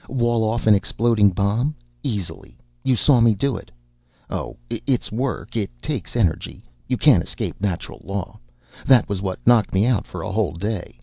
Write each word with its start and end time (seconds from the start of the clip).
Wall 0.09 0.43
off 0.43 0.65
an 0.65 0.73
exploding 0.73 1.29
bomb? 1.29 1.75
Easily! 2.01 2.57
You 2.83 2.95
saw 2.95 3.19
me 3.21 3.35
do 3.35 3.55
it. 3.55 3.69
Oh, 4.31 4.57
it's 4.67 5.11
work. 5.11 5.55
It 5.55 5.69
takes 5.79 6.15
energy 6.15 6.63
you 6.87 6.97
can't 6.97 7.21
escape 7.23 7.61
natural 7.61 8.01
law. 8.03 8.39
That 8.87 9.07
was 9.07 9.21
what 9.21 9.45
knocked 9.45 9.73
me 9.75 9.85
out 9.85 10.07
for 10.07 10.23
a 10.23 10.31
whole 10.31 10.53
day. 10.53 10.99